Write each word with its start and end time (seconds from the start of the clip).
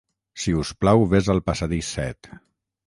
Si 0.43 0.53
us 0.61 0.71
plau 0.85 1.05
vés 1.13 1.31
al 1.35 1.45
passadís 1.51 1.95
set. 1.99 2.33